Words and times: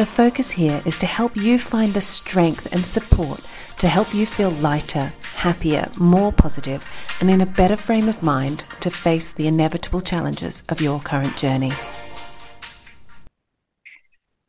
The 0.00 0.06
focus 0.06 0.52
here 0.52 0.80
is 0.86 0.96
to 1.00 1.04
help 1.04 1.36
you 1.36 1.58
find 1.58 1.92
the 1.92 2.00
strength 2.00 2.72
and 2.72 2.86
support 2.86 3.40
to 3.80 3.86
help 3.86 4.14
you 4.14 4.24
feel 4.24 4.48
lighter, 4.48 5.12
happier, 5.34 5.90
more 5.98 6.32
positive, 6.32 6.88
and 7.20 7.30
in 7.30 7.42
a 7.42 7.44
better 7.60 7.76
frame 7.76 8.08
of 8.08 8.22
mind 8.22 8.64
to 8.80 8.90
face 8.90 9.30
the 9.30 9.46
inevitable 9.46 10.00
challenges 10.00 10.62
of 10.70 10.80
your 10.80 11.00
current 11.00 11.36
journey. 11.36 11.72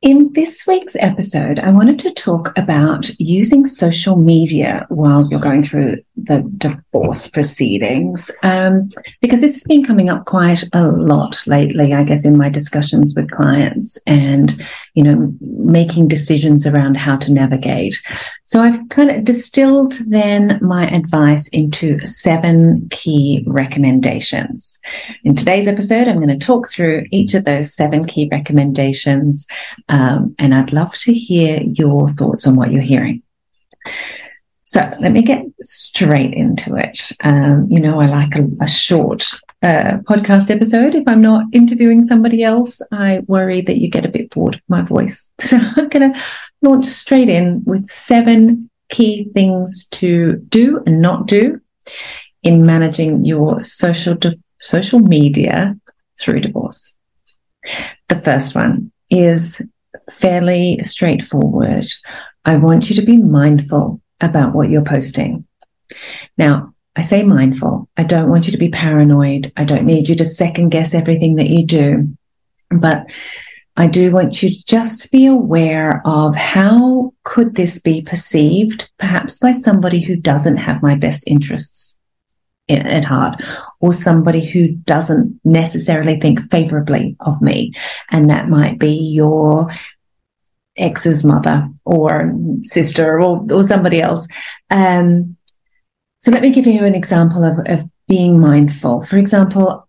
In 0.01 0.33
this 0.33 0.65
week's 0.65 0.95
episode, 0.99 1.59
I 1.59 1.69
wanted 1.71 1.99
to 1.99 2.11
talk 2.11 2.51
about 2.57 3.07
using 3.19 3.67
social 3.67 4.15
media 4.15 4.87
while 4.89 5.27
you're 5.29 5.39
going 5.39 5.61
through 5.61 5.97
the 6.17 6.39
divorce 6.57 7.27
proceedings, 7.27 8.31
um, 8.41 8.89
because 9.21 9.43
it's 9.43 9.63
been 9.63 9.83
coming 9.83 10.09
up 10.09 10.25
quite 10.25 10.63
a 10.73 10.87
lot 10.87 11.43
lately, 11.45 11.93
I 11.93 12.03
guess, 12.03 12.25
in 12.25 12.35
my 12.35 12.49
discussions 12.49 13.13
with 13.15 13.29
clients 13.29 13.99
and, 14.07 14.59
you 14.95 15.03
know, 15.03 15.31
making 15.39 16.07
decisions 16.07 16.65
around 16.65 16.97
how 16.97 17.17
to 17.17 17.31
navigate. 17.31 17.99
So 18.43 18.59
I've 18.59 18.89
kind 18.89 19.11
of 19.11 19.23
distilled 19.23 19.93
then 20.07 20.57
my 20.63 20.87
advice 20.89 21.47
into 21.49 22.03
seven 22.07 22.87
key 22.89 23.43
recommendations. 23.47 24.79
In 25.23 25.35
today's 25.35 25.67
episode, 25.67 26.07
I'm 26.07 26.19
going 26.19 26.39
to 26.39 26.43
talk 26.43 26.69
through 26.69 27.05
each 27.11 27.35
of 27.35 27.45
those 27.45 27.71
seven 27.71 28.05
key 28.05 28.27
recommendations. 28.31 29.45
Um, 29.91 30.35
and 30.39 30.55
I'd 30.55 30.73
love 30.73 30.97
to 30.99 31.13
hear 31.13 31.61
your 31.61 32.07
thoughts 32.07 32.47
on 32.47 32.55
what 32.55 32.71
you're 32.71 32.81
hearing. 32.81 33.21
So 34.63 34.89
let 35.01 35.11
me 35.11 35.21
get 35.21 35.43
straight 35.63 36.33
into 36.33 36.75
it. 36.77 37.11
Um, 37.25 37.67
you 37.69 37.77
know, 37.77 37.99
I 37.99 38.05
like 38.05 38.37
a, 38.37 38.47
a 38.61 38.69
short 38.69 39.27
uh, 39.61 39.97
podcast 40.03 40.49
episode. 40.49 40.95
If 40.95 41.05
I'm 41.07 41.21
not 41.21 41.43
interviewing 41.51 42.01
somebody 42.01 42.41
else, 42.41 42.81
I 42.93 43.19
worry 43.27 43.59
that 43.63 43.79
you 43.79 43.89
get 43.89 44.05
a 44.05 44.09
bit 44.09 44.29
bored 44.29 44.55
of 44.55 44.61
my 44.69 44.81
voice. 44.81 45.29
So 45.41 45.57
I'm 45.57 45.89
going 45.89 46.13
to 46.13 46.19
launch 46.61 46.85
straight 46.85 47.27
in 47.27 47.63
with 47.65 47.85
seven 47.87 48.69
key 48.87 49.29
things 49.33 49.87
to 49.89 50.37
do 50.47 50.81
and 50.85 51.01
not 51.01 51.27
do 51.27 51.59
in 52.43 52.65
managing 52.65 53.25
your 53.25 53.61
social 53.61 54.15
di- 54.15 54.39
social 54.61 54.99
media 54.99 55.75
through 56.17 56.39
divorce. 56.39 56.95
The 58.07 58.19
first 58.19 58.55
one 58.55 58.93
is 59.09 59.61
fairly 60.11 60.79
straightforward. 60.81 61.87
I 62.45 62.57
want 62.57 62.89
you 62.89 62.95
to 62.97 63.01
be 63.01 63.17
mindful 63.17 64.01
about 64.19 64.53
what 64.53 64.69
you're 64.69 64.83
posting. 64.83 65.45
Now, 66.37 66.73
I 66.95 67.03
say 67.03 67.23
mindful. 67.23 67.87
I 67.97 68.03
don't 68.03 68.29
want 68.29 68.45
you 68.45 68.51
to 68.51 68.57
be 68.57 68.69
paranoid. 68.69 69.51
I 69.55 69.63
don't 69.63 69.85
need 69.85 70.09
you 70.09 70.15
to 70.15 70.25
second 70.25 70.69
guess 70.69 70.93
everything 70.93 71.35
that 71.35 71.49
you 71.49 71.65
do. 71.65 72.15
But 72.69 73.09
I 73.77 73.87
do 73.87 74.11
want 74.11 74.43
you 74.43 74.49
just 74.67 75.01
to 75.03 75.09
be 75.09 75.25
aware 75.25 76.01
of 76.05 76.35
how 76.35 77.13
could 77.23 77.55
this 77.55 77.79
be 77.79 78.01
perceived, 78.01 78.89
perhaps 78.99 79.39
by 79.39 79.53
somebody 79.53 80.01
who 80.01 80.15
doesn't 80.15 80.57
have 80.57 80.83
my 80.83 80.95
best 80.95 81.23
interests 81.27 81.97
at 82.69 83.03
heart, 83.03 83.41
or 83.81 83.91
somebody 83.91 84.45
who 84.45 84.69
doesn't 84.69 85.37
necessarily 85.43 86.19
think 86.19 86.39
favorably 86.49 87.17
of 87.21 87.41
me. 87.41 87.73
And 88.11 88.29
that 88.29 88.47
might 88.47 88.79
be 88.79 88.93
your 88.93 89.67
ex's 90.77 91.23
mother 91.23 91.67
or 91.85 92.33
sister 92.63 93.21
or, 93.21 93.45
or 93.51 93.63
somebody 93.63 94.01
else. 94.01 94.27
Um, 94.69 95.37
so 96.19 96.31
let 96.31 96.41
me 96.41 96.51
give 96.51 96.67
you 96.67 96.83
an 96.83 96.95
example 96.95 97.43
of, 97.43 97.57
of 97.67 97.89
being 98.07 98.39
mindful. 98.39 99.01
For 99.01 99.17
example, 99.17 99.87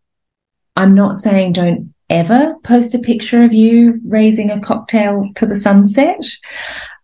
I'm 0.77 0.95
not 0.95 1.17
saying 1.17 1.53
don't 1.53 1.93
ever 2.09 2.55
post 2.63 2.95
a 2.95 2.99
picture 2.99 3.43
of 3.43 3.53
you 3.53 3.95
raising 4.07 4.51
a 4.51 4.61
cocktail 4.61 5.29
to 5.37 5.47
the 5.47 5.57
sunset, 5.57 6.25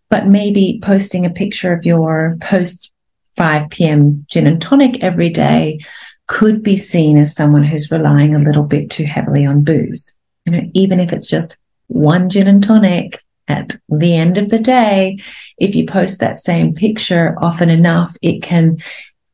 but 0.09 0.27
maybe 0.27 0.79
posting 0.83 1.25
a 1.25 1.29
picture 1.29 1.73
of 1.73 1.85
your 1.85 2.37
post 2.41 2.91
5 3.37 3.69
p.m. 3.69 4.25
gin 4.29 4.47
and 4.47 4.61
tonic 4.61 5.03
every 5.03 5.29
day 5.29 5.79
could 6.27 6.61
be 6.61 6.75
seen 6.75 7.17
as 7.17 7.35
someone 7.35 7.63
who's 7.63 7.91
relying 7.91 8.35
a 8.35 8.39
little 8.39 8.63
bit 8.63 8.89
too 8.89 9.05
heavily 9.05 9.45
on 9.45 9.63
booze. 9.63 10.15
You 10.45 10.53
know, 10.53 10.61
even 10.73 10.99
if 10.99 11.11
it's 11.11 11.27
just 11.27 11.57
one 11.87 12.29
gin 12.29 12.47
and 12.47 12.63
tonic 12.63 13.19
at 13.49 13.75
the 13.89 14.15
end 14.15 14.37
of 14.37 14.49
the 14.49 14.59
day, 14.59 15.19
if 15.57 15.75
you 15.75 15.85
post 15.85 16.19
that 16.19 16.37
same 16.37 16.73
picture 16.73 17.35
often 17.41 17.69
enough, 17.69 18.15
it 18.21 18.41
can 18.41 18.77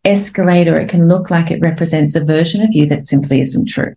escalate 0.05 0.71
or 0.71 0.79
it 0.79 0.89
can 0.89 1.07
look 1.07 1.29
like 1.29 1.51
it 1.51 1.61
represents 1.61 2.15
a 2.15 2.23
version 2.23 2.61
of 2.61 2.73
you 2.73 2.87
that 2.87 3.05
simply 3.05 3.41
isn't 3.41 3.65
true. 3.65 3.95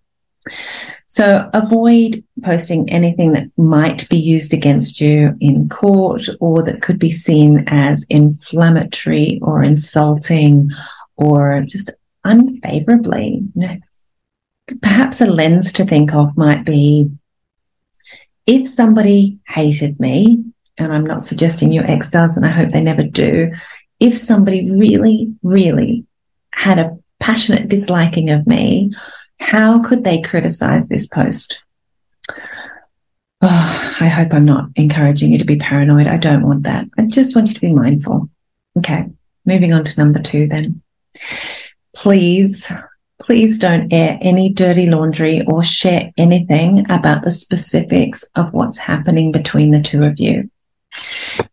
So 1.07 1.49
avoid 1.55 2.23
posting 2.43 2.91
anything 2.91 3.33
that 3.33 3.51
might 3.57 4.09
be 4.09 4.19
used 4.19 4.53
against 4.53 5.01
you 5.01 5.35
in 5.41 5.69
court 5.69 6.29
or 6.41 6.63
that 6.63 6.83
could 6.83 6.99
be 6.99 7.11
seen 7.11 7.65
as 7.69 8.05
inflammatory 8.11 9.39
or 9.43 9.63
insulting 9.63 10.71
or 11.17 11.63
just 11.67 11.91
unfavorably. 12.25 13.43
Perhaps 14.83 15.21
a 15.21 15.27
lens 15.27 15.73
to 15.73 15.85
think 15.87 16.15
of 16.15 16.37
might 16.37 16.65
be 16.65 17.11
if 18.49 18.67
somebody 18.67 19.39
hated 19.47 20.01
me, 20.01 20.43
and 20.79 20.93
I'm 20.93 21.05
not 21.05 21.23
suggesting 21.23 21.71
your 21.71 21.89
ex 21.89 22.11
does, 22.11 22.35
and 22.37 22.47
I 22.47 22.49
hope 22.49 22.71
they 22.71 22.81
never 22.81 23.03
do, 23.03 23.53
if 24.01 24.17
somebody 24.17 24.71
really, 24.71 25.35
really 25.43 26.07
had 26.53 26.79
a 26.79 26.99
passionate 27.21 27.69
disliking 27.69 28.31
of 28.31 28.47
me, 28.47 28.95
how 29.39 29.81
could 29.83 30.03
they 30.03 30.23
criticize 30.23 30.89
this 30.89 31.07
post? 31.07 31.61
Oh, 33.43 33.97
I 34.01 34.09
hope 34.09 34.33
I'm 34.33 34.47
not 34.47 34.71
encouraging 34.77 35.31
you 35.31 35.39
to 35.39 35.45
be 35.45 35.57
paranoid. 35.57 36.07
I 36.07 36.17
don't 36.17 36.47
want 36.47 36.63
that. 36.63 36.87
I 36.97 37.05
just 37.05 37.37
want 37.37 37.49
you 37.49 37.55
to 37.55 37.61
be 37.61 37.73
mindful. 37.75 38.31
Okay, 38.79 39.05
moving 39.45 39.75
on 39.75 39.85
to 39.85 40.01
number 40.01 40.23
two 40.23 40.49
then. 40.49 40.81
Please 41.95 42.73
please 43.21 43.59
don't 43.59 43.93
air 43.93 44.19
any 44.21 44.51
dirty 44.53 44.87
laundry 44.87 45.45
or 45.47 45.63
share 45.63 46.13
anything 46.17 46.87
about 46.91 47.23
the 47.23 47.31
specifics 47.31 48.25
of 48.35 48.53
what's 48.53 48.79
happening 48.79 49.33
between 49.33 49.71
the 49.71 49.83
two 49.83 50.03
of 50.03 50.19
you. 50.19 50.51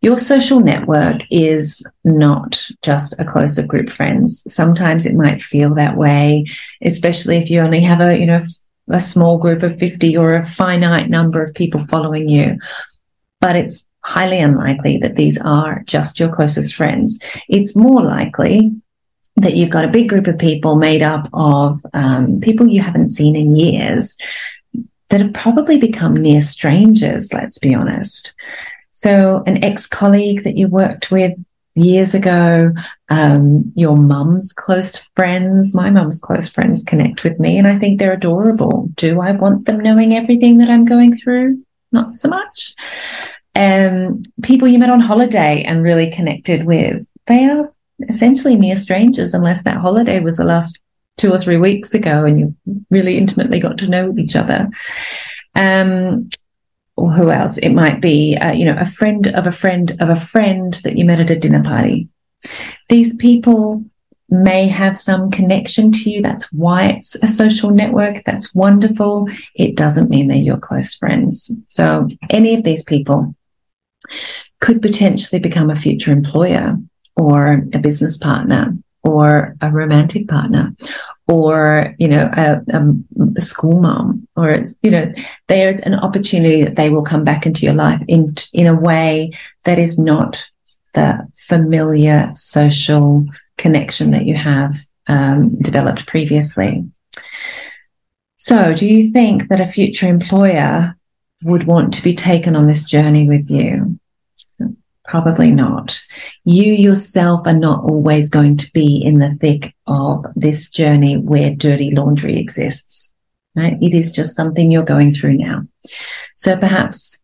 Your 0.01 0.17
social 0.17 0.59
network 0.59 1.21
is 1.29 1.85
not 2.03 2.65
just 2.81 3.19
a 3.19 3.25
closer 3.25 3.63
group 3.63 3.89
friends. 3.89 4.43
Sometimes 4.51 5.05
it 5.05 5.15
might 5.15 5.41
feel 5.41 5.75
that 5.75 5.97
way, 5.97 6.45
especially 6.81 7.37
if 7.37 7.49
you 7.49 7.59
only 7.59 7.81
have 7.81 7.99
a, 7.99 8.17
you 8.17 8.25
know, 8.25 8.41
a 8.89 8.99
small 8.99 9.37
group 9.37 9.63
of 9.63 9.79
50 9.79 10.15
or 10.15 10.33
a 10.33 10.45
finite 10.45 11.09
number 11.09 11.43
of 11.43 11.55
people 11.55 11.85
following 11.87 12.29
you. 12.29 12.57
But 13.41 13.55
it's 13.55 13.87
highly 14.03 14.39
unlikely 14.39 14.99
that 14.99 15.15
these 15.15 15.37
are 15.39 15.83
just 15.85 16.19
your 16.19 16.29
closest 16.29 16.75
friends. 16.75 17.19
It's 17.49 17.75
more 17.75 18.01
likely 18.01 18.71
that 19.37 19.55
you've 19.55 19.69
got 19.69 19.85
a 19.85 19.89
big 19.89 20.09
group 20.09 20.27
of 20.27 20.37
people 20.37 20.75
made 20.75 21.03
up 21.03 21.27
of 21.33 21.79
um, 21.93 22.39
people 22.39 22.67
you 22.67 22.81
haven't 22.81 23.09
seen 23.09 23.35
in 23.35 23.55
years 23.55 24.17
that 25.09 25.21
have 25.21 25.33
probably 25.33 25.77
become 25.77 26.15
near 26.15 26.41
strangers, 26.41 27.33
let's 27.33 27.59
be 27.59 27.75
honest. 27.75 28.33
So, 28.93 29.43
an 29.45 29.63
ex 29.63 29.87
colleague 29.87 30.43
that 30.43 30.57
you 30.57 30.67
worked 30.67 31.11
with 31.11 31.33
years 31.75 32.13
ago, 32.13 32.71
um, 33.09 33.71
your 33.75 33.97
mum's 33.97 34.53
close 34.53 34.97
friends, 35.15 35.75
my 35.75 35.89
mum's 35.89 36.19
close 36.19 36.47
friends 36.47 36.81
connect 36.81 37.23
with 37.23 37.37
me, 37.39 37.57
and 37.57 37.67
I 37.67 37.77
think 37.77 37.99
they're 37.99 38.13
adorable. 38.13 38.89
Do 38.95 39.19
I 39.19 39.33
want 39.33 39.65
them 39.65 39.79
knowing 39.79 40.15
everything 40.15 40.59
that 40.59 40.69
I'm 40.69 40.85
going 40.85 41.15
through? 41.15 41.61
Not 41.91 42.15
so 42.15 42.29
much. 42.29 42.73
Um, 43.55 44.21
people 44.43 44.67
you 44.67 44.79
met 44.79 44.89
on 44.89 45.01
holiday 45.01 45.63
and 45.63 45.83
really 45.83 46.09
connected 46.09 46.65
with, 46.65 47.05
they 47.27 47.45
are 47.45 47.71
essentially 48.09 48.55
near 48.55 48.75
strangers 48.75 49.33
unless 49.33 49.63
that 49.63 49.77
holiday 49.77 50.19
was 50.19 50.37
the 50.37 50.45
last 50.45 50.79
two 51.17 51.31
or 51.31 51.37
three 51.37 51.57
weeks 51.57 51.93
ago 51.93 52.25
and 52.25 52.39
you 52.39 52.55
really 52.89 53.17
intimately 53.17 53.59
got 53.59 53.77
to 53.77 53.87
know 53.87 54.13
each 54.17 54.35
other. 54.35 54.69
Um, 55.55 56.29
or 56.97 57.11
who 57.11 57.29
else? 57.29 57.57
It 57.57 57.69
might 57.69 58.01
be, 58.01 58.37
uh, 58.37 58.51
you 58.51 58.65
know, 58.65 58.75
a 58.77 58.85
friend 58.85 59.27
of 59.27 59.47
a 59.47 59.51
friend 59.51 59.95
of 59.99 60.09
a 60.09 60.15
friend 60.15 60.73
that 60.83 60.97
you 60.97 61.05
met 61.05 61.19
at 61.19 61.29
a 61.29 61.39
dinner 61.39 61.63
party. 61.63 62.07
These 62.89 63.15
people 63.15 63.83
may 64.29 64.67
have 64.67 64.97
some 64.97 65.29
connection 65.29 65.91
to 65.91 66.09
you. 66.09 66.21
That's 66.21 66.51
why 66.51 66.87
it's 66.87 67.15
a 67.15 67.27
social 67.27 67.69
network. 67.69 68.23
That's 68.25 68.55
wonderful. 68.55 69.27
It 69.55 69.75
doesn't 69.75 70.09
mean 70.09 70.27
they're 70.27 70.37
your 70.37 70.57
close 70.57 70.95
friends. 70.95 71.51
So, 71.65 72.07
any 72.29 72.55
of 72.55 72.63
these 72.63 72.83
people, 72.83 73.35
could 74.61 74.81
potentially 74.81 75.39
become 75.39 75.69
a 75.69 75.75
future 75.75 76.11
employer 76.11 76.77
or 77.15 77.65
a 77.73 77.79
business 77.79 78.17
partner 78.17 78.75
or 79.03 79.55
a 79.61 79.71
romantic 79.71 80.27
partner 80.27 80.75
or 81.27 81.95
you 81.97 82.07
know 82.07 82.29
a, 82.33 82.61
a, 82.69 83.41
school 83.41 83.81
mom 83.81 84.27
or 84.35 84.49
it's 84.49 84.75
you 84.83 84.91
know 84.91 85.11
there's 85.47 85.79
an 85.81 85.95
opportunity 85.95 86.63
that 86.63 86.75
they 86.75 86.89
will 86.89 87.03
come 87.03 87.23
back 87.23 87.45
into 87.45 87.65
your 87.65 87.73
life 87.73 88.01
in 88.07 88.33
in 88.53 88.67
a 88.67 88.75
way 88.75 89.31
that 89.63 89.79
is 89.79 89.97
not 89.97 90.45
the 90.93 91.27
familiar 91.35 92.31
social 92.33 93.25
connection 93.57 94.11
that 94.11 94.25
you 94.25 94.35
have 94.35 94.75
um, 95.07 95.55
developed 95.59 96.07
previously. 96.07 96.83
So 98.37 98.73
do 98.73 98.87
you 98.87 99.11
think 99.11 99.49
that 99.49 99.61
a 99.61 99.65
future 99.65 100.07
employer 100.07 100.95
would 101.43 101.65
want 101.65 101.93
to 101.93 102.03
be 102.03 102.15
taken 102.15 102.55
on 102.55 102.67
this 102.67 102.85
journey 102.85 103.27
with 103.27 103.49
you 103.49 103.99
Probably 105.07 105.51
not. 105.51 105.99
You 106.45 106.73
yourself 106.73 107.45
are 107.45 107.53
not 107.53 107.83
always 107.83 108.27
going 108.27 108.57
to 108.57 108.71
be 108.73 109.01
in 109.03 109.19
the 109.19 109.35
thick 109.39 109.75
of 109.85 110.25
this 110.35 110.69
journey 110.69 111.17
where 111.17 111.53
dirty 111.53 111.91
laundry 111.91 112.39
exists, 112.39 113.11
right? 113.55 113.77
It 113.81 113.93
is 113.93 114.11
just 114.11 114.35
something 114.35 114.71
you're 114.71 114.83
going 114.83 115.11
through 115.13 115.37
now. 115.37 115.67
So 116.35 116.57
perhaps 116.57 117.19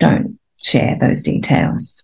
don't 0.00 0.38
share 0.62 0.98
those 1.00 1.22
details. 1.22 2.02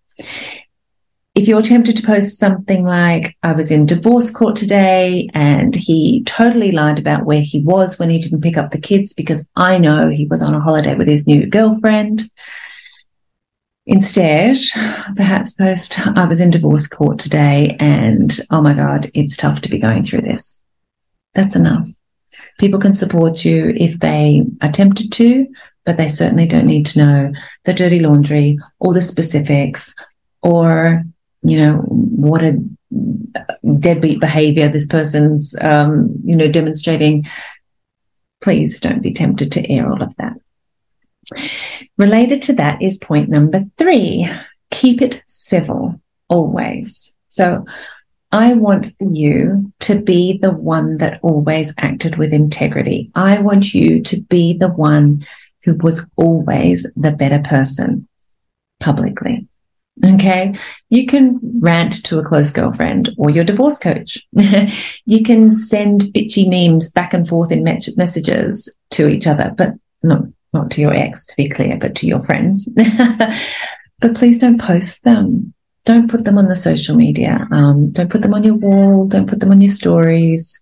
If 1.34 1.46
you're 1.46 1.62
tempted 1.62 1.96
to 1.96 2.02
post 2.02 2.38
something 2.38 2.84
like, 2.84 3.36
I 3.42 3.52
was 3.52 3.70
in 3.70 3.86
divorce 3.86 4.30
court 4.30 4.56
today 4.56 5.28
and 5.34 5.74
he 5.74 6.22
totally 6.24 6.72
lied 6.72 6.98
about 6.98 7.26
where 7.26 7.42
he 7.42 7.60
was 7.60 7.98
when 7.98 8.10
he 8.10 8.18
didn't 8.18 8.40
pick 8.40 8.56
up 8.56 8.70
the 8.70 8.80
kids 8.80 9.12
because 9.14 9.46
I 9.56 9.78
know 9.78 10.08
he 10.08 10.26
was 10.26 10.42
on 10.42 10.54
a 10.54 10.60
holiday 10.60 10.94
with 10.94 11.06
his 11.06 11.26
new 11.26 11.46
girlfriend 11.46 12.28
Instead, 13.90 14.58
perhaps 15.16 15.54
post, 15.54 15.98
I 15.98 16.26
was 16.26 16.42
in 16.42 16.50
divorce 16.50 16.86
court 16.86 17.18
today 17.18 17.74
and 17.80 18.38
oh 18.50 18.60
my 18.60 18.74
God, 18.74 19.10
it's 19.14 19.34
tough 19.34 19.62
to 19.62 19.70
be 19.70 19.78
going 19.78 20.02
through 20.02 20.20
this. 20.20 20.60
That's 21.34 21.56
enough. 21.56 21.88
People 22.58 22.78
can 22.78 22.92
support 22.92 23.46
you 23.46 23.72
if 23.74 23.98
they 24.00 24.44
are 24.60 24.70
tempted 24.70 25.10
to, 25.12 25.46
but 25.86 25.96
they 25.96 26.06
certainly 26.06 26.46
don't 26.46 26.66
need 26.66 26.84
to 26.84 26.98
know 26.98 27.32
the 27.64 27.72
dirty 27.72 28.00
laundry 28.00 28.58
or 28.78 28.92
the 28.92 29.00
specifics 29.00 29.94
or, 30.42 31.02
you 31.40 31.58
know, 31.58 31.76
what 31.78 32.42
a 32.42 32.62
deadbeat 33.80 34.20
behavior 34.20 34.68
this 34.68 34.86
person's, 34.86 35.56
um, 35.62 36.14
you 36.24 36.36
know, 36.36 36.50
demonstrating. 36.52 37.24
Please 38.42 38.80
don't 38.80 39.00
be 39.00 39.14
tempted 39.14 39.50
to 39.52 39.72
air 39.72 39.90
all 39.90 40.02
of 40.02 40.14
that. 40.16 40.34
Related 41.98 42.42
to 42.42 42.52
that 42.54 42.80
is 42.80 42.96
point 42.98 43.28
number 43.28 43.64
three 43.76 44.26
keep 44.70 45.02
it 45.02 45.22
civil 45.26 46.00
always. 46.28 47.14
So 47.28 47.64
I 48.32 48.54
want 48.54 48.94
for 48.96 49.08
you 49.10 49.72
to 49.80 50.00
be 50.00 50.38
the 50.38 50.52
one 50.52 50.98
that 50.98 51.20
always 51.22 51.72
acted 51.78 52.16
with 52.16 52.32
integrity. 52.32 53.10
I 53.14 53.38
want 53.38 53.74
you 53.74 54.02
to 54.02 54.20
be 54.22 54.56
the 54.56 54.68
one 54.68 55.26
who 55.64 55.74
was 55.76 56.04
always 56.16 56.86
the 56.96 57.12
better 57.12 57.40
person 57.40 58.06
publicly. 58.80 59.48
Okay. 60.04 60.54
You 60.90 61.06
can 61.06 61.40
rant 61.60 62.04
to 62.04 62.18
a 62.18 62.24
close 62.24 62.50
girlfriend 62.50 63.10
or 63.18 63.30
your 63.30 63.44
divorce 63.44 63.78
coach. 63.78 64.18
you 64.32 65.22
can 65.24 65.54
send 65.54 66.02
bitchy 66.02 66.48
memes 66.48 66.90
back 66.90 67.14
and 67.14 67.26
forth 67.26 67.50
in 67.50 67.64
messages 67.64 68.72
to 68.90 69.08
each 69.08 69.26
other, 69.26 69.52
but 69.56 69.72
no, 70.02 70.32
not 70.52 70.70
to 70.72 70.80
your 70.80 70.94
ex, 70.94 71.26
to 71.26 71.36
be 71.36 71.48
clear, 71.48 71.76
but 71.76 71.94
to 71.96 72.06
your 72.06 72.20
friends. 72.20 72.68
but 74.00 74.14
please 74.14 74.38
don't 74.38 74.60
post 74.60 75.02
them. 75.04 75.52
Don't 75.84 76.10
put 76.10 76.24
them 76.24 76.38
on 76.38 76.48
the 76.48 76.56
social 76.56 76.96
media. 76.96 77.46
Um, 77.50 77.90
don't 77.90 78.10
put 78.10 78.22
them 78.22 78.34
on 78.34 78.44
your 78.44 78.54
wall. 78.54 79.06
Don't 79.06 79.28
put 79.28 79.40
them 79.40 79.52
on 79.52 79.60
your 79.60 79.70
stories. 79.70 80.60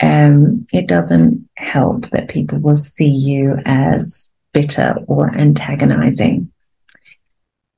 Um, 0.00 0.66
it 0.72 0.86
doesn't 0.86 1.48
help 1.56 2.06
that 2.10 2.28
people 2.28 2.58
will 2.58 2.76
see 2.76 3.08
you 3.08 3.58
as 3.64 4.30
bitter 4.52 4.96
or 5.06 5.34
antagonizing. 5.34 6.50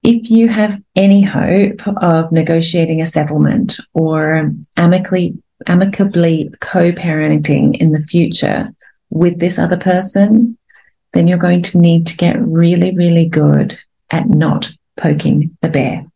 If 0.03 0.31
you 0.31 0.49
have 0.49 0.83
any 0.97 1.23
hope 1.23 1.87
of 1.87 2.33
negotiating 2.33 3.01
a 3.01 3.07
settlement 3.07 3.79
or 3.95 4.53
amicably, 4.77 5.39
amicably 5.67 6.53
co-parenting 6.61 7.77
in 7.81 7.93
the 7.93 8.01
future 8.01 8.75
with 9.11 9.39
this 9.39 9.59
other 9.59 9.77
person, 9.77 10.59
then 11.13 11.27
you're 11.27 11.39
going 11.39 11.63
to 11.63 11.79
need 11.79 12.07
to 12.09 12.17
get 12.17 12.41
really, 12.41 12.97
really 12.97 13.27
good 13.27 13.79
at 14.11 14.29
not 14.29 14.71
poking 14.97 15.57
the 15.61 15.69
bear. 15.69 16.07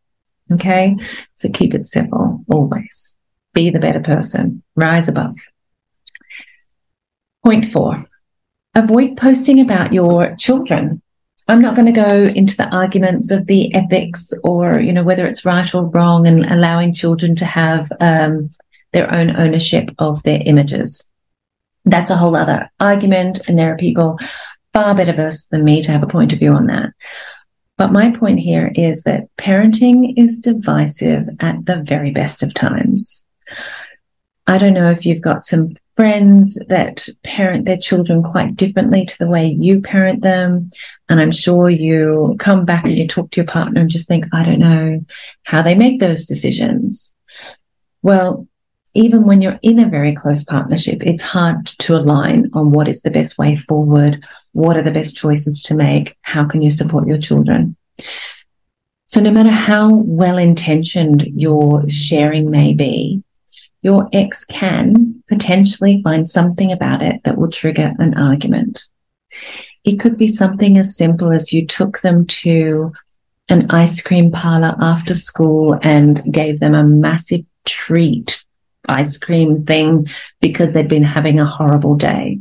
Okay. 0.51 0.95
So 1.35 1.49
keep 1.49 1.73
it 1.73 1.85
simple 1.85 2.43
always. 2.49 3.15
Be 3.53 3.69
the 3.69 3.79
better 3.79 3.99
person. 3.99 4.63
Rise 4.75 5.07
above. 5.07 5.35
Point 7.43 7.65
four 7.65 8.03
avoid 8.77 9.17
posting 9.17 9.59
about 9.59 9.91
your 9.91 10.35
children. 10.35 11.01
I'm 11.47 11.61
not 11.61 11.75
going 11.75 11.87
to 11.87 11.91
go 11.91 12.25
into 12.25 12.55
the 12.55 12.69
arguments 12.75 13.31
of 13.31 13.47
the 13.47 13.73
ethics 13.73 14.33
or, 14.43 14.79
you 14.79 14.93
know, 14.93 15.03
whether 15.03 15.25
it's 15.25 15.45
right 15.45 15.73
or 15.73 15.85
wrong 15.85 16.27
and 16.27 16.45
allowing 16.45 16.93
children 16.93 17.35
to 17.37 17.45
have 17.45 17.91
um, 17.99 18.49
their 18.91 19.13
own 19.15 19.35
ownership 19.35 19.89
of 19.97 20.21
their 20.23 20.41
images. 20.45 21.09
That's 21.85 22.11
a 22.11 22.17
whole 22.17 22.35
other 22.35 22.69
argument. 22.79 23.39
And 23.47 23.57
there 23.57 23.73
are 23.73 23.77
people 23.77 24.19
far 24.77 24.93
better 24.93 25.13
versed 25.13 25.49
than 25.49 25.63
me 25.63 25.81
to 25.81 25.91
have 25.91 26.03
a 26.03 26.07
point 26.07 26.31
of 26.33 26.37
view 26.37 26.51
on 26.51 26.67
that. 26.67 26.91
But 27.77 27.91
my 27.91 28.11
point 28.11 28.39
here 28.39 28.71
is 28.75 29.01
that 29.03 29.27
parenting 29.35 30.13
is 30.17 30.37
divisive 30.37 31.27
at 31.39 31.65
the 31.65 31.81
very 31.81 32.11
best 32.11 32.43
of 32.43 32.53
times. 32.53 33.25
I 34.45 34.59
don't 34.59 34.75
know 34.75 34.91
if 34.91 35.03
you've 35.03 35.21
got 35.21 35.45
some 35.45 35.77
friends 35.95 36.59
that 36.67 37.09
parent 37.23 37.65
their 37.65 37.79
children 37.79 38.21
quite 38.21 38.55
differently 38.55 39.03
to 39.07 39.17
the 39.17 39.27
way 39.27 39.47
you 39.47 39.81
parent 39.81 40.21
them. 40.21 40.69
And 41.09 41.19
I'm 41.19 41.31
sure 41.31 41.71
you 41.71 42.35
come 42.37 42.63
back 42.63 42.85
and 42.85 42.95
you 42.95 43.07
talk 43.07 43.31
to 43.31 43.41
your 43.41 43.47
partner 43.47 43.81
and 43.81 43.89
just 43.89 44.07
think, 44.07 44.25
I 44.31 44.43
don't 44.43 44.59
know 44.59 45.03
how 45.41 45.63
they 45.63 45.73
make 45.73 45.99
those 45.99 46.25
decisions. 46.25 47.11
Well, 48.03 48.47
even 48.97 49.25
when 49.25 49.41
you're 49.41 49.59
in 49.61 49.79
a 49.79 49.89
very 49.89 50.15
close 50.15 50.43
partnership, 50.43 51.03
it's 51.03 51.21
hard 51.21 51.65
to 51.65 51.95
align 51.95 52.49
on 52.53 52.71
what 52.71 52.87
is 52.87 53.01
the 53.01 53.11
best 53.11 53.37
way 53.37 53.55
forward, 53.55 54.25
what 54.57 54.75
are 54.75 54.81
the 54.81 54.91
best 54.91 55.15
choices 55.15 55.61
to 55.61 55.75
make, 55.75 56.17
how 56.23 56.43
can 56.43 56.63
you 56.63 56.69
support 56.71 57.07
your 57.07 57.19
children. 57.19 57.75
So, 59.05 59.21
no 59.21 59.29
matter 59.29 59.51
how 59.51 59.93
well 59.93 60.39
intentioned 60.39 61.27
your 61.35 61.87
sharing 61.89 62.49
may 62.49 62.73
be, 62.73 63.23
your 63.83 64.09
ex 64.11 64.43
can 64.43 65.23
potentially 65.29 66.01
find 66.03 66.27
something 66.27 66.71
about 66.71 67.03
it 67.03 67.21
that 67.23 67.37
will 67.37 67.51
trigger 67.51 67.93
an 67.99 68.15
argument. 68.15 68.87
It 69.83 69.99
could 69.99 70.17
be 70.17 70.27
something 70.27 70.77
as 70.79 70.97
simple 70.97 71.31
as 71.31 71.53
you 71.53 71.67
took 71.67 72.01
them 72.01 72.25
to 72.25 72.91
an 73.49 73.69
ice 73.69 74.01
cream 74.01 74.31
parlor 74.31 74.75
after 74.81 75.13
school 75.13 75.79
and 75.83 76.21
gave 76.33 76.59
them 76.59 76.73
a 76.73 76.83
massive 76.83 77.45
treat 77.65 78.43
ice 78.89 79.19
cream 79.19 79.65
thing 79.65 80.07
because 80.41 80.73
they'd 80.73 80.89
been 80.89 81.03
having 81.03 81.39
a 81.39 81.45
horrible 81.45 81.95
day. 81.95 82.39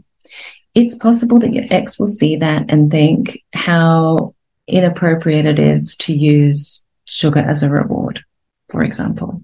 It's 0.76 0.94
possible 0.94 1.38
that 1.38 1.54
your 1.54 1.64
ex 1.70 1.98
will 1.98 2.06
see 2.06 2.36
that 2.36 2.66
and 2.68 2.90
think 2.90 3.42
how 3.54 4.34
inappropriate 4.68 5.46
it 5.46 5.58
is 5.58 5.96
to 5.96 6.14
use 6.14 6.84
sugar 7.06 7.40
as 7.40 7.62
a 7.62 7.70
reward, 7.70 8.22
for 8.68 8.84
example. 8.84 9.42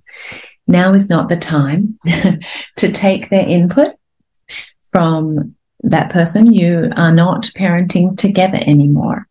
Now 0.66 0.92
is 0.92 1.08
not 1.08 1.30
the 1.30 1.38
time 1.38 1.98
to 2.76 2.92
take 2.92 3.30
their 3.30 3.48
input 3.48 3.94
from 4.90 5.56
that 5.80 6.10
person. 6.10 6.52
You 6.52 6.92
are 6.96 7.14
not 7.14 7.44
parenting 7.56 8.18
together 8.18 8.58
anymore. 8.66 9.26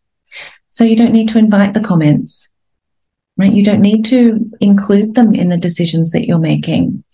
So 0.70 0.82
you 0.82 0.96
don't 0.96 1.12
need 1.12 1.28
to 1.28 1.38
invite 1.38 1.72
the 1.72 1.80
comments, 1.80 2.48
right? 3.36 3.52
You 3.52 3.62
don't 3.62 3.80
need 3.80 4.04
to 4.06 4.50
include 4.60 5.14
them 5.14 5.36
in 5.36 5.50
the 5.50 5.56
decisions 5.56 6.10
that 6.10 6.26
you're 6.26 6.40
making. 6.40 7.04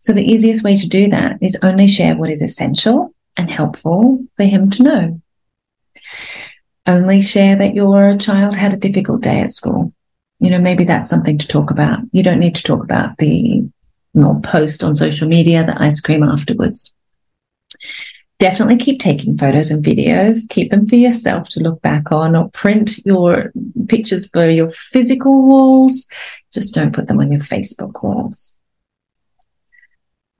So 0.00 0.12
the 0.12 0.24
easiest 0.24 0.64
way 0.64 0.74
to 0.74 0.88
do 0.88 1.08
that 1.10 1.38
is 1.40 1.56
only 1.62 1.86
share 1.86 2.16
what 2.16 2.30
is 2.30 2.42
essential 2.42 3.13
and 3.36 3.50
helpful 3.50 4.24
for 4.36 4.44
him 4.44 4.70
to 4.70 4.82
know. 4.82 5.20
Only 6.86 7.22
share 7.22 7.56
that 7.56 7.74
your 7.74 8.16
child 8.18 8.56
had 8.56 8.72
a 8.72 8.78
difficult 8.78 9.22
day 9.22 9.40
at 9.40 9.52
school. 9.52 9.92
You 10.40 10.50
know, 10.50 10.60
maybe 10.60 10.84
that's 10.84 11.08
something 11.08 11.38
to 11.38 11.48
talk 11.48 11.70
about. 11.70 12.00
You 12.12 12.22
don't 12.22 12.40
need 12.40 12.54
to 12.56 12.62
talk 12.62 12.82
about 12.82 13.16
the 13.18 13.64
post 14.42 14.84
on 14.84 14.94
social 14.94 15.28
media 15.28 15.64
the 15.64 15.80
ice 15.80 16.00
cream 16.00 16.22
afterwards. 16.22 16.94
Definitely 18.38 18.76
keep 18.76 19.00
taking 19.00 19.38
photos 19.38 19.70
and 19.70 19.84
videos. 19.84 20.48
Keep 20.48 20.70
them 20.70 20.88
for 20.88 20.96
yourself 20.96 21.48
to 21.50 21.60
look 21.60 21.80
back 21.82 22.12
on 22.12 22.36
or 22.36 22.50
print 22.50 22.98
your 23.06 23.52
pictures 23.88 24.28
for 24.28 24.50
your 24.50 24.68
physical 24.68 25.46
walls. 25.46 26.06
Just 26.52 26.74
don't 26.74 26.94
put 26.94 27.08
them 27.08 27.20
on 27.20 27.32
your 27.32 27.40
Facebook 27.40 28.02
walls. 28.02 28.58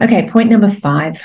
Okay, 0.03 0.29
point 0.29 0.51
number 0.51 0.71
five. 0.71 1.23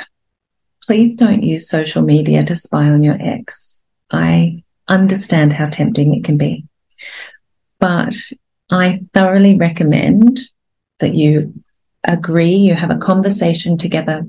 Please 0.89 1.13
don't 1.13 1.43
use 1.43 1.69
social 1.69 2.01
media 2.01 2.43
to 2.43 2.55
spy 2.55 2.85
on 2.85 3.03
your 3.03 3.15
ex. 3.21 3.79
I 4.09 4.63
understand 4.87 5.53
how 5.53 5.67
tempting 5.67 6.15
it 6.15 6.23
can 6.23 6.35
be. 6.35 6.65
But 7.79 8.15
I 8.71 9.01
thoroughly 9.13 9.55
recommend 9.55 10.39
that 10.97 11.13
you 11.13 11.53
agree, 12.03 12.55
you 12.55 12.73
have 12.73 12.89
a 12.89 12.97
conversation 12.97 13.77
together 13.77 14.27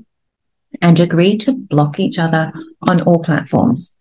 and 0.83 0.99
agree 0.99 1.35
to 1.39 1.53
block 1.53 1.99
each 1.99 2.19
other 2.19 2.53
on 2.83 3.01
all 3.01 3.23
platforms 3.23 3.95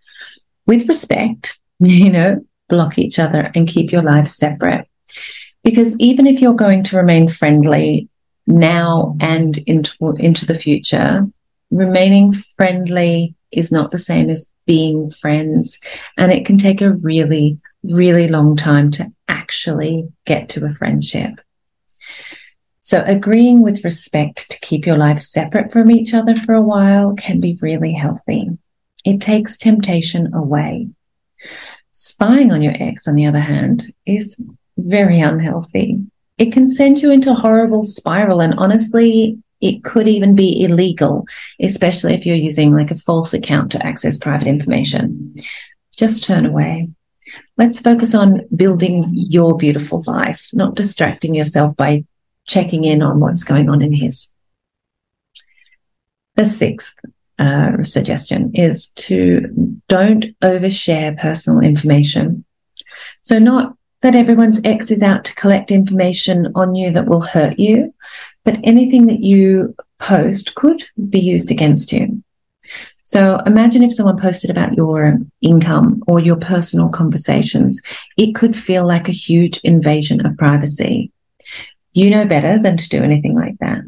with 0.67 0.87
respect, 0.87 1.59
you 1.79 2.13
know, 2.13 2.45
block 2.69 2.99
each 2.99 3.19
other 3.19 3.51
and 3.55 3.69
keep 3.69 3.91
your 3.91 4.03
lives 4.03 4.37
separate. 4.37 4.87
Because 5.65 5.99
even 5.99 6.27
if 6.27 6.43
you're 6.43 6.53
going 6.53 6.85
to 6.85 6.99
remain 6.99 7.27
friendly 7.27 8.11
now 8.47 9.17
and 9.19 9.57
into, 9.57 10.15
into 10.19 10.45
the 10.45 10.55
future, 10.55 11.27
remaining 11.71 12.33
friendly 12.33 13.35
is 13.51 13.73
not 13.73 13.91
the 13.91 13.99
same 13.99 14.31
as 14.31 14.49
being 14.67 15.11
friends. 15.11 15.81
And 16.17 16.33
it 16.33 16.47
can 16.47 16.59
take 16.59 16.81
a 16.81 16.95
really, 17.03 17.59
really 17.83 18.29
long 18.29 18.57
time 18.57 18.91
to 18.93 19.13
actually 19.29 20.09
get 20.25 20.49
to 20.51 20.65
a 20.65 20.75
friendship. 20.75 21.41
So 22.83 23.03
agreeing 23.07 23.63
with 23.63 23.85
respect 23.85 24.51
to 24.51 24.61
keep 24.61 24.87
your 24.87 24.97
lives 24.97 25.29
separate 25.29 25.71
from 25.71 25.91
each 25.91 26.15
other 26.15 26.35
for 26.35 26.55
a 26.55 26.63
while 26.63 27.15
can 27.15 27.41
be 27.41 27.59
really 27.61 27.93
healthy. 27.93 28.49
It 29.05 29.21
takes 29.21 29.57
temptation 29.57 30.35
away. 30.35 30.89
Spying 31.93 32.53
on 32.53 32.63
your 32.63 32.75
ex, 32.75 33.07
on 33.07 33.15
the 33.15 33.27
other 33.27 33.41
hand, 33.41 33.93
is 34.07 34.41
very 34.79 35.21
unhealthy. 35.21 35.99
It 36.39 36.53
can 36.53 36.67
send 36.67 37.03
you 37.03 37.11
into 37.11 37.31
a 37.31 37.35
horrible 37.35 37.83
spiral. 37.83 38.41
And 38.41 38.55
honestly, 38.55 39.39
it 39.61 39.85
could 39.85 40.09
even 40.09 40.35
be 40.35 40.63
illegal, 40.63 41.27
especially 41.61 42.15
if 42.15 42.25
you're 42.25 42.37
using 42.37 42.73
like 42.73 42.91
a 42.91 42.97
false 42.97 43.35
account 43.35 43.73
to 43.73 43.87
access 43.87 44.17
private 44.17 44.49
information. 44.49 45.35
Just 45.97 46.25
turn 46.25 46.47
away. 46.47 46.89
Let's 47.57 47.81
focus 47.81 48.15
on 48.15 48.43
building 48.55 49.11
your 49.13 49.57
beautiful 49.57 50.03
life, 50.07 50.49
not 50.53 50.75
distracting 50.75 51.35
yourself 51.35 51.77
by 51.77 52.05
checking 52.47 52.85
in 52.85 53.03
on 53.03 53.21
what's 53.21 53.45
going 53.45 53.69
on 53.69 53.83
in 53.83 53.93
his. 53.93 54.29
The 56.37 56.45
sixth 56.45 56.97
uh, 57.39 57.83
suggestion 57.83 58.51
is 58.55 58.91
to 58.91 59.79
don't 59.89 60.27
overshare 60.41 61.19
personal 61.19 61.61
information. 61.61 62.45
So, 63.23 63.39
not 63.39 63.77
that 64.03 64.15
everyone's 64.15 64.61
ex 64.65 64.91
is 64.91 65.03
out 65.03 65.25
to 65.27 65.35
collect 65.35 65.71
information 65.71 66.47
on 66.55 66.75
you 66.75 66.91
that 66.93 67.07
will 67.07 67.21
hurt 67.21 67.59
you, 67.59 67.95
but 68.45 68.59
anything 68.65 69.07
that 69.07 69.21
you 69.21 69.75
post 69.99 70.55
could 70.55 70.83
be 71.09 71.21
used 71.21 71.51
against 71.51 71.93
you. 71.93 72.23
So 73.05 73.39
imagine 73.45 73.83
if 73.83 73.93
someone 73.93 74.21
posted 74.21 74.51
about 74.51 74.77
your 74.77 75.19
income 75.41 76.03
or 76.07 76.21
your 76.21 76.37
personal 76.37 76.89
conversations, 76.89 77.81
it 78.17 78.35
could 78.35 78.57
feel 78.57 78.87
like 78.87 79.09
a 79.09 79.13
huge 79.13 79.59
invasion 79.65 80.25
of 80.25 80.37
privacy. 80.37 81.11
You 81.93 82.11
know 82.11 82.25
better 82.25 82.59
than 82.63 82.77
to 82.77 82.89
do 82.89 83.03
anything 83.03 83.35
like 83.35 83.59
that. 83.59 83.81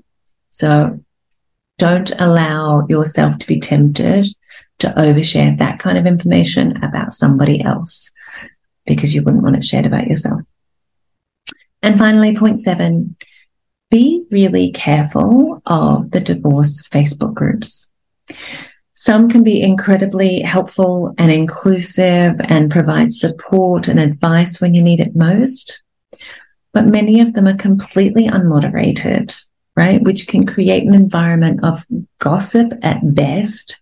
So 0.50 0.98
don't 1.78 2.10
allow 2.18 2.84
yourself 2.88 3.38
to 3.38 3.46
be 3.46 3.60
tempted 3.60 4.26
to 4.80 4.88
overshare 4.88 5.56
that 5.58 5.78
kind 5.78 5.96
of 5.96 6.06
information 6.06 6.82
about 6.82 7.14
somebody 7.14 7.62
else 7.62 8.10
because 8.86 9.14
you 9.14 9.22
wouldn't 9.22 9.44
want 9.44 9.56
it 9.56 9.64
shared 9.64 9.86
about 9.86 10.08
yourself. 10.08 10.40
And 11.82 11.98
finally, 11.98 12.36
point 12.36 12.58
seven, 12.58 13.16
be 13.92 14.24
really 14.30 14.72
careful 14.72 15.62
of 15.66 16.10
the 16.10 16.20
divorce 16.20 16.82
Facebook 16.88 17.34
groups. 17.34 17.88
Some 18.94 19.28
can 19.28 19.44
be 19.44 19.62
incredibly 19.62 20.40
helpful 20.40 21.14
and 21.18 21.30
inclusive 21.30 22.34
and 22.40 22.70
provide 22.70 23.12
support 23.12 23.86
and 23.86 24.00
advice 24.00 24.60
when 24.60 24.74
you 24.74 24.82
need 24.82 25.00
it 25.00 25.14
most 25.14 25.82
but 26.72 26.86
many 26.86 27.20
of 27.20 27.34
them 27.34 27.46
are 27.46 27.56
completely 27.56 28.26
unmoderated, 28.26 29.34
right? 29.76 30.02
Which 30.02 30.26
can 30.26 30.46
create 30.46 30.84
an 30.84 30.94
environment 30.94 31.60
of 31.62 31.86
gossip 32.18 32.72
at 32.82 33.14
best, 33.14 33.78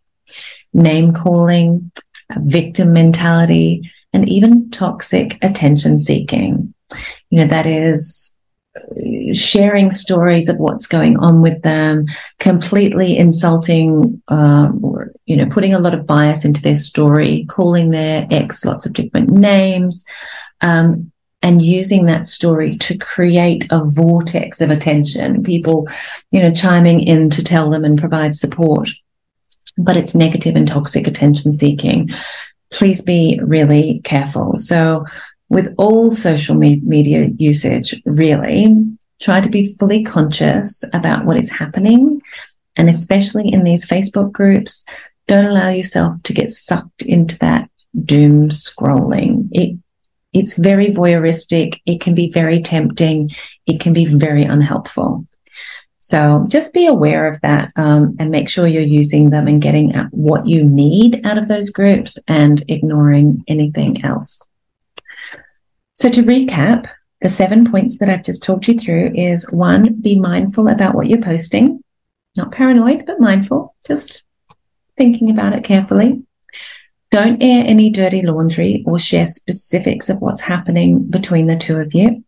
name 0.73 1.13
calling, 1.13 1.91
victim 2.39 2.93
mentality, 2.93 3.89
and 4.13 4.29
even 4.29 4.71
toxic 4.71 5.39
attention 5.43 5.99
seeking. 5.99 6.75
You 7.31 7.39
know, 7.39 7.47
that 7.47 7.67
is 7.67 8.35
sharing 9.33 9.91
stories 9.91 10.49
of 10.49 10.59
what's 10.59 10.87
going 10.87 11.17
on 11.19 11.43
with 11.43 11.63
them, 11.63 12.07
completely 12.39 13.17
insulting, 13.17 14.23
um, 14.29 14.81
or, 14.85 15.13
you 15.27 15.37
know, 15.37 15.47
putting 15.47 15.75
a 15.75 15.79
lot 15.79 15.95
of 15.95 16.07
bias 16.07 16.45
into 16.45 16.63
their 16.63 16.77
story, 16.77 17.45
calling 17.49 17.91
their 17.91 18.27
ex 18.31 18.65
lots 18.65 18.87
of 18.87 18.93
different 18.93 19.31
names, 19.31 20.05
um, 20.61 21.11
and 21.43 21.63
using 21.63 22.07
that 22.07 22.27
story 22.27 22.77
to 22.79 22.97
create 22.99 23.67
a 23.71 23.85
vortex 23.85 24.61
of 24.61 24.71
attention, 24.71 25.43
people, 25.43 25.89
you 26.31 26.41
know, 26.41 26.53
chiming 26.53 27.01
in 27.01 27.31
to 27.31 27.43
tell 27.43 27.71
them 27.71 27.85
and 27.85 27.99
provide 27.99 28.37
support. 28.37 28.91
But 29.79 29.97
it's 29.97 30.15
negative 30.15 30.55
and 30.55 30.69
toxic 30.69 31.07
attention 31.07 31.53
seeking. 31.53 32.11
Please 32.71 33.01
be 33.03 33.41
really 33.43 34.01
careful. 34.05 34.57
So, 34.57 35.07
with 35.51 35.75
all 35.77 36.13
social 36.13 36.55
me- 36.55 36.81
media 36.83 37.27
usage, 37.37 38.01
really 38.07 38.77
try 39.21 39.41
to 39.41 39.49
be 39.51 39.75
fully 39.75 40.03
conscious 40.03 40.83
about 40.95 41.27
what 41.27 41.37
is 41.37 41.51
happening. 41.51 42.23
And 42.77 42.89
especially 42.89 43.53
in 43.53 43.65
these 43.65 43.85
Facebook 43.85 44.33
groups, 44.33 44.87
don't 45.27 45.45
allow 45.45 45.69
yourself 45.69 46.15
to 46.23 46.33
get 46.33 46.51
sucked 46.51 47.03
into 47.03 47.37
that 47.41 47.69
doom 48.05 48.49
scrolling. 48.49 49.49
It 49.53 49.79
it's 50.33 50.57
very 50.57 50.89
voyeuristic. 50.89 51.81
It 51.87 52.01
can 52.01 52.15
be 52.15 52.31
very 52.31 52.63
tempting. 52.63 53.31
It 53.67 53.81
can 53.81 53.93
be 53.93 54.07
very 54.07 54.45
unhelpful. 54.45 55.27
So 55.99 56.47
just 56.49 56.73
be 56.73 56.87
aware 56.87 57.27
of 57.27 57.41
that 57.41 57.73
um, 57.75 58.17
and 58.21 58.31
make 58.31 58.49
sure 58.49 58.67
you're 58.67 58.83
using 58.83 59.31
them 59.31 59.49
and 59.49 59.61
getting 59.61 59.93
what 60.13 60.47
you 60.47 60.63
need 60.63 61.27
out 61.27 61.37
of 61.37 61.49
those 61.49 61.71
groups 61.71 62.17
and 62.29 62.65
ignoring 62.69 63.45
anything 63.49 64.05
else. 64.05 64.47
So 66.01 66.09
to 66.09 66.23
recap, 66.23 66.89
the 67.21 67.29
seven 67.29 67.71
points 67.71 67.99
that 67.99 68.09
I've 68.09 68.25
just 68.25 68.43
talked 68.43 68.67
you 68.69 68.79
through 68.79 69.13
is 69.15 69.51
one, 69.51 70.01
be 70.01 70.19
mindful 70.19 70.69
about 70.69 70.95
what 70.95 71.09
you're 71.09 71.21
posting, 71.21 71.85
not 72.39 72.53
paranoid, 72.53 73.05
but 73.05 73.21
mindful, 73.21 73.75
just 73.87 74.23
thinking 74.97 75.29
about 75.29 75.53
it 75.53 75.63
carefully. 75.63 76.23
Don't 77.11 77.43
air 77.43 77.65
any 77.67 77.91
dirty 77.91 78.23
laundry 78.23 78.83
or 78.87 78.99
share 78.99 79.27
specifics 79.27 80.09
of 80.09 80.23
what's 80.23 80.41
happening 80.41 81.03
between 81.03 81.49
the 81.49 81.57
two 81.57 81.77
of 81.77 81.93
you. 81.93 82.25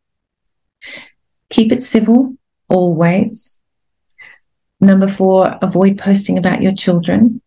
Keep 1.48 1.72
it 1.72 1.82
civil 1.82 2.36
always. 2.68 3.58
Number 4.80 5.08
four, 5.08 5.56
avoid 5.62 5.96
posting 5.96 6.36
about 6.36 6.60
your 6.60 6.74
children. 6.74 7.40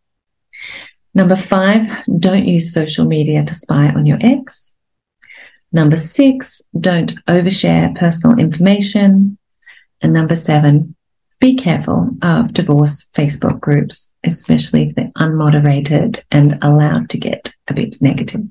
Number 1.13 1.35
five, 1.35 1.87
don't 2.17 2.45
use 2.45 2.73
social 2.73 3.05
media 3.05 3.45
to 3.45 3.53
spy 3.53 3.89
on 3.89 4.07
your 4.07 4.17
ex. 4.21 4.74
Number 5.71 5.97
six, 5.97 6.61
don't 6.79 7.13
overshare 7.25 7.95
personal 7.95 8.37
information. 8.37 9.37
And 10.01 10.13
number 10.13 10.35
seven, 10.35 10.95
be 11.39 11.55
careful 11.55 12.09
of 12.21 12.53
divorce 12.53 13.07
Facebook 13.13 13.59
groups, 13.59 14.11
especially 14.23 14.83
if 14.83 14.95
they're 14.95 15.11
unmoderated 15.17 16.23
and 16.31 16.57
allowed 16.61 17.09
to 17.09 17.17
get 17.17 17.53
a 17.67 17.73
bit 17.73 17.97
negative. 18.01 18.41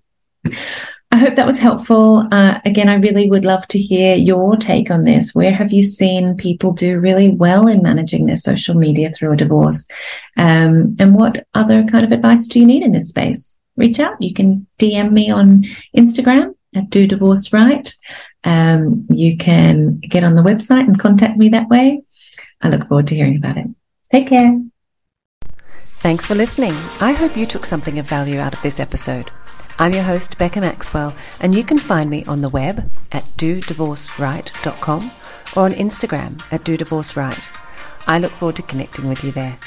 I 1.15 1.17
hope 1.17 1.37
that 1.37 1.47
was 1.47 1.59
helpful. 1.59 2.27
Uh, 2.33 2.59
again, 2.65 2.89
I 2.89 2.97
really 2.97 3.31
would 3.31 3.45
love 3.45 3.67
to 3.69 3.79
hear 3.79 4.17
your 4.17 4.57
take 4.57 4.91
on 4.91 5.05
this. 5.05 5.33
Where 5.33 5.53
have 5.53 5.73
you 5.73 5.81
seen 5.81 6.37
people 6.37 6.73
do 6.73 6.99
really 6.99 7.31
well 7.31 7.69
in 7.69 7.83
managing 7.83 8.27
their 8.27 8.37
social 8.37 8.75
media 8.75 9.13
through 9.13 9.33
a 9.33 9.37
divorce? 9.37 9.87
Um, 10.37 10.97
and 10.99 11.15
what 11.15 11.47
other 11.55 11.85
kind 11.85 12.05
of 12.05 12.11
advice 12.11 12.49
do 12.49 12.59
you 12.59 12.67
need 12.67 12.83
in 12.83 12.91
this 12.91 13.11
space? 13.11 13.57
Reach 13.77 14.01
out. 14.01 14.21
You 14.21 14.35
can 14.35 14.67
DM 14.81 15.13
me 15.13 15.31
on 15.31 15.65
Instagram 15.97 16.55
at 16.75 16.91
Do 16.91 17.07
Divorce 17.07 17.53
Right. 17.53 17.95
Um, 18.45 19.07
you 19.11 19.37
can 19.37 19.99
get 20.01 20.25
on 20.25 20.35
the 20.35 20.43
website 20.43 20.87
and 20.87 20.99
contact 20.99 21.39
me 21.39 21.49
that 21.51 21.69
way. 21.69 22.03
I 22.61 22.69
look 22.69 22.89
forward 22.89 23.07
to 23.09 23.15
hearing 23.15 23.37
about 23.37 23.59
it. 23.59 23.67
Take 24.11 24.29
care. 24.29 24.61
Thanks 25.99 26.27
for 26.27 26.35
listening. 26.35 26.75
I 27.01 27.13
hope 27.13 27.37
you 27.37 27.47
took 27.47 27.65
something 27.65 27.99
of 27.99 28.07
value 28.07 28.39
out 28.39 28.55
of 28.55 28.63
this 28.63 28.79
episode. 28.79 29.31
I'm 29.79 29.93
your 29.93 30.03
host, 30.05 30.39
Becca 30.39 30.61
Maxwell, 30.61 31.15
and 31.41 31.55
you 31.55 31.65
can 31.65 31.79
find 31.79 32.09
me 32.09 32.25
on 32.27 32.43
the 32.43 32.49
web 32.49 32.91
at 33.11 33.23
dodivorceright.com 33.39 35.11
or 35.57 35.65
on 35.65 35.73
Instagram 35.73 36.43
at 36.53 36.63
dodivorceright. 36.63 37.49
I 38.07 38.19
look 38.19 38.33
forward 38.33 38.57
to 38.57 38.63
connecting 38.63 39.09
with 39.09 39.25
you 39.25 39.33
there. 39.33 39.59